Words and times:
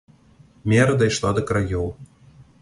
Мера 0.73 0.95
дайшла 1.01 1.33
да 1.39 1.45
краёў. 1.51 1.87